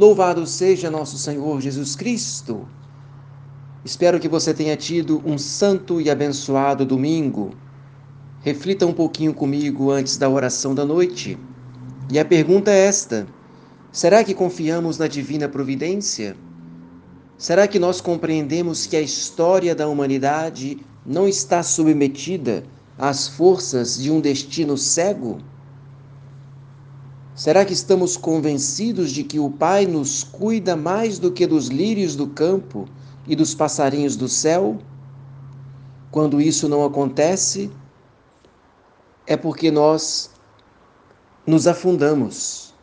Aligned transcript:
Louvado 0.00 0.46
seja 0.46 0.90
nosso 0.90 1.18
Senhor 1.18 1.60
Jesus 1.60 1.94
Cristo. 1.94 2.66
Espero 3.84 4.18
que 4.18 4.30
você 4.30 4.54
tenha 4.54 4.74
tido 4.74 5.22
um 5.26 5.36
santo 5.36 6.00
e 6.00 6.08
abençoado 6.08 6.86
domingo. 6.86 7.50
Reflita 8.40 8.86
um 8.86 8.94
pouquinho 8.94 9.34
comigo 9.34 9.90
antes 9.90 10.16
da 10.16 10.26
oração 10.26 10.74
da 10.74 10.86
noite. 10.86 11.38
E 12.10 12.18
a 12.18 12.24
pergunta 12.24 12.70
é 12.70 12.86
esta: 12.86 13.26
será 13.92 14.24
que 14.24 14.32
confiamos 14.32 14.96
na 14.96 15.06
divina 15.06 15.50
providência? 15.50 16.34
Será 17.36 17.68
que 17.68 17.78
nós 17.78 18.00
compreendemos 18.00 18.86
que 18.86 18.96
a 18.96 19.02
história 19.02 19.74
da 19.74 19.86
humanidade 19.86 20.78
não 21.04 21.28
está 21.28 21.62
submetida 21.62 22.64
às 22.96 23.28
forças 23.28 23.98
de 23.98 24.10
um 24.10 24.18
destino 24.18 24.78
cego? 24.78 25.49
Será 27.40 27.64
que 27.64 27.72
estamos 27.72 28.18
convencidos 28.18 29.12
de 29.12 29.24
que 29.24 29.38
o 29.38 29.50
Pai 29.50 29.86
nos 29.86 30.22
cuida 30.22 30.76
mais 30.76 31.18
do 31.18 31.32
que 31.32 31.46
dos 31.46 31.68
lírios 31.68 32.14
do 32.14 32.26
campo 32.26 32.86
e 33.26 33.34
dos 33.34 33.54
passarinhos 33.54 34.14
do 34.14 34.28
céu? 34.28 34.76
Quando 36.10 36.38
isso 36.38 36.68
não 36.68 36.84
acontece, 36.84 37.72
é 39.26 39.38
porque 39.38 39.70
nós 39.70 40.30
nos 41.46 41.66
afundamos. 41.66 42.74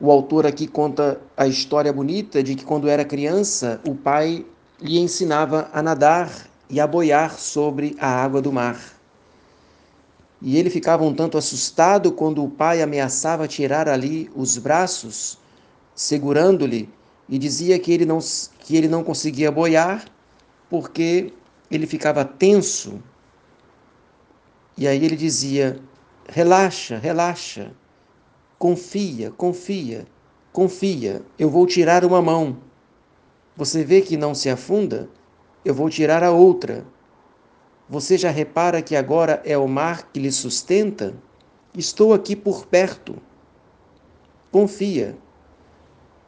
O 0.00 0.10
autor 0.10 0.46
aqui 0.46 0.66
conta 0.66 1.20
a 1.36 1.46
história 1.46 1.92
bonita 1.92 2.42
de 2.42 2.54
que 2.54 2.64
quando 2.64 2.88
era 2.88 3.04
criança, 3.04 3.78
o 3.86 3.94
pai 3.94 4.46
lhe 4.80 4.98
ensinava 4.98 5.68
a 5.70 5.82
nadar 5.82 6.30
e 6.70 6.80
a 6.80 6.86
boiar 6.86 7.38
sobre 7.38 7.94
a 8.00 8.08
água 8.08 8.40
do 8.40 8.50
mar. 8.50 9.01
E 10.42 10.58
ele 10.58 10.68
ficava 10.68 11.04
um 11.04 11.14
tanto 11.14 11.38
assustado 11.38 12.10
quando 12.10 12.42
o 12.42 12.50
pai 12.50 12.82
ameaçava 12.82 13.46
tirar 13.46 13.88
ali 13.88 14.28
os 14.34 14.58
braços, 14.58 15.38
segurando-lhe, 15.94 16.88
e 17.28 17.38
dizia 17.38 17.78
que 17.78 17.92
ele 17.92 18.04
não, 18.04 18.18
que 18.58 18.76
ele 18.76 18.88
não 18.88 19.04
conseguia 19.04 19.52
boiar 19.52 20.04
porque 20.68 21.32
ele 21.70 21.86
ficava 21.86 22.24
tenso. 22.24 23.00
E 24.76 24.88
aí 24.88 25.04
ele 25.04 25.14
dizia: 25.14 25.78
relaxa, 26.28 26.98
relaxa, 26.98 27.72
confia, 28.58 29.30
confia, 29.30 30.06
confia, 30.52 31.22
eu 31.38 31.48
vou 31.48 31.66
tirar 31.66 32.04
uma 32.04 32.20
mão. 32.20 32.58
Você 33.56 33.84
vê 33.84 34.00
que 34.00 34.16
não 34.16 34.34
se 34.34 34.50
afunda? 34.50 35.08
Eu 35.64 35.74
vou 35.74 35.88
tirar 35.88 36.24
a 36.24 36.32
outra. 36.32 36.84
Você 37.92 38.16
já 38.16 38.30
repara 38.30 38.80
que 38.80 38.96
agora 38.96 39.42
é 39.44 39.58
o 39.58 39.68
mar 39.68 40.10
que 40.10 40.18
lhe 40.18 40.32
sustenta? 40.32 41.12
Estou 41.76 42.14
aqui 42.14 42.34
por 42.34 42.64
perto. 42.64 43.16
Confia. 44.50 45.14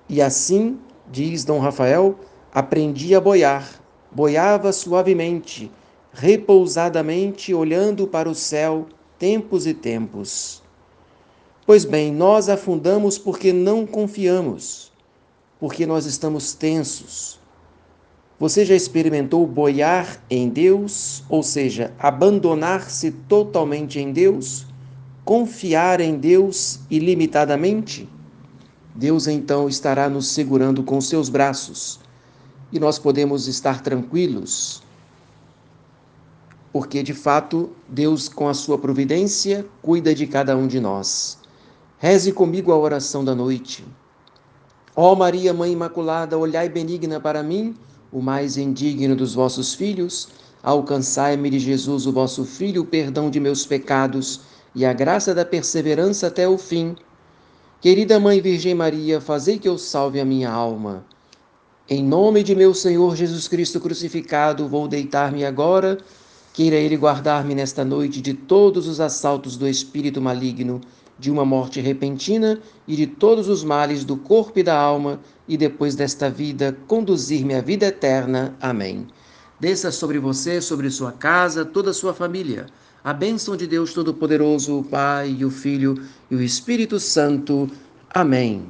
E 0.06 0.20
assim, 0.20 0.78
diz 1.10 1.42
Dom 1.42 1.58
Rafael, 1.60 2.18
aprendi 2.52 3.14
a 3.14 3.20
boiar. 3.20 3.80
Boiava 4.12 4.74
suavemente, 4.74 5.72
repousadamente, 6.12 7.54
olhando 7.54 8.06
para 8.06 8.28
o 8.28 8.34
céu, 8.34 8.86
tempos 9.18 9.66
e 9.66 9.72
tempos. 9.72 10.62
Pois 11.64 11.86
bem, 11.86 12.12
nós 12.12 12.50
afundamos 12.50 13.16
porque 13.16 13.54
não 13.54 13.86
confiamos, 13.86 14.92
porque 15.58 15.86
nós 15.86 16.04
estamos 16.04 16.52
tensos. 16.52 17.40
Você 18.38 18.64
já 18.64 18.74
experimentou 18.74 19.46
boiar 19.46 20.20
em 20.28 20.48
Deus, 20.48 21.22
ou 21.28 21.42
seja, 21.42 21.92
abandonar-se 21.98 23.12
totalmente 23.28 24.00
em 24.00 24.12
Deus, 24.12 24.66
confiar 25.24 26.00
em 26.00 26.16
Deus 26.16 26.80
ilimitadamente? 26.90 28.08
Deus 28.94 29.26
então 29.26 29.68
estará 29.68 30.08
nos 30.08 30.28
segurando 30.28 30.82
com 30.82 31.00
seus 31.00 31.28
braços 31.28 32.00
e 32.72 32.78
nós 32.80 32.98
podemos 32.98 33.46
estar 33.46 33.82
tranquilos, 33.82 34.82
porque 36.72 37.04
de 37.04 37.14
fato 37.14 37.70
Deus, 37.88 38.28
com 38.28 38.48
a 38.48 38.54
sua 38.54 38.76
providência, 38.76 39.64
cuida 39.80 40.12
de 40.12 40.26
cada 40.26 40.56
um 40.56 40.66
de 40.66 40.80
nós. 40.80 41.38
Reze 41.98 42.32
comigo 42.32 42.72
a 42.72 42.76
oração 42.76 43.24
da 43.24 43.32
noite. 43.34 43.84
Ó 44.96 45.14
Maria, 45.14 45.54
Mãe 45.54 45.72
Imaculada, 45.72 46.36
olhai 46.36 46.68
benigna 46.68 47.20
para 47.20 47.42
mim, 47.42 47.76
o 48.14 48.22
mais 48.22 48.56
indigno 48.56 49.16
dos 49.16 49.34
vossos 49.34 49.74
filhos, 49.74 50.28
alcançai-me 50.62 51.50
de 51.50 51.58
Jesus, 51.58 52.06
o 52.06 52.12
vosso 52.12 52.44
Filho, 52.44 52.82
o 52.82 52.86
perdão 52.86 53.28
de 53.28 53.40
meus 53.40 53.66
pecados 53.66 54.42
e 54.72 54.84
a 54.84 54.92
graça 54.92 55.34
da 55.34 55.44
perseverança 55.44 56.28
até 56.28 56.48
o 56.48 56.56
fim. 56.56 56.94
Querida 57.80 58.20
Mãe 58.20 58.40
Virgem 58.40 58.72
Maria, 58.72 59.20
fazei 59.20 59.58
que 59.58 59.68
eu 59.68 59.76
salve 59.76 60.20
a 60.20 60.24
minha 60.24 60.48
alma. 60.48 61.04
Em 61.90 62.04
nome 62.04 62.44
de 62.44 62.54
meu 62.54 62.72
Senhor 62.72 63.16
Jesus 63.16 63.48
Cristo 63.48 63.80
crucificado, 63.80 64.68
vou 64.68 64.86
deitar-me 64.86 65.44
agora. 65.44 65.98
Queira 66.52 66.76
Ele 66.76 66.96
guardar-me 66.96 67.52
nesta 67.52 67.84
noite 67.84 68.20
de 68.20 68.32
todos 68.32 68.86
os 68.86 69.00
assaltos 69.00 69.56
do 69.56 69.66
espírito 69.66 70.22
maligno 70.22 70.80
de 71.18 71.30
uma 71.30 71.44
morte 71.44 71.80
repentina 71.80 72.60
e 72.86 72.94
de 72.94 73.06
todos 73.06 73.48
os 73.48 73.64
males 73.64 74.04
do 74.04 74.16
corpo 74.16 74.58
e 74.58 74.62
da 74.62 74.78
alma, 74.78 75.20
e 75.48 75.56
depois 75.56 75.94
desta 75.94 76.28
vida 76.28 76.76
conduzir-me 76.86 77.54
à 77.54 77.60
vida 77.60 77.86
eterna. 77.86 78.54
Amém. 78.60 79.06
Desça 79.58 79.90
sobre 79.90 80.18
você, 80.18 80.60
sobre 80.60 80.90
sua 80.90 81.12
casa, 81.12 81.64
toda 81.64 81.90
a 81.90 81.94
sua 81.94 82.12
família. 82.12 82.66
A 83.02 83.12
bênção 83.12 83.56
de 83.56 83.66
Deus 83.66 83.92
Todo-Poderoso, 83.92 84.78
o 84.78 84.84
Pai, 84.84 85.44
o 85.44 85.50
Filho 85.50 86.02
e 86.30 86.36
o 86.36 86.42
Espírito 86.42 87.00
Santo. 87.00 87.70
Amém. 88.10 88.62